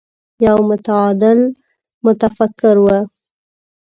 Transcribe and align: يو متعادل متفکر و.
يو 0.45 0.57
متعادل 0.69 1.39
متفکر 2.05 2.75
و. 2.83 2.85